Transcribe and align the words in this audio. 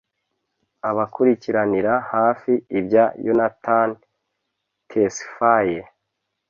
Abakurikiranira 0.89 1.93
hafi 2.13 2.51
ibya 2.79 3.05
Yonatan 3.25 3.89
Tesfaye 4.89 5.79